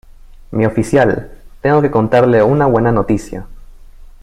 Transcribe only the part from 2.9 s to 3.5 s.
noticia.